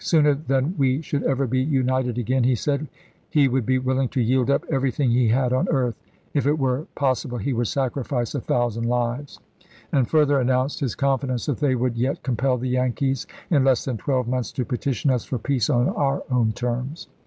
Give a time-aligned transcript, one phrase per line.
[0.03, 2.87] "Sooner than we should ever be united again," he said,"
[3.29, 5.93] he would be willing to yield up everything he had on earth—
[6.33, 9.39] if it were pos sible he would sacrifice a thousand lives";
[9.91, 13.97] and further announced his confidence that they would yet "compel the Yankees, in less than
[13.97, 16.55] twelve "Richmond months, to petition us for peace on our own Dispatch" Feb.
[16.55, 16.55] 7, 1865.
[16.89, 17.07] terms."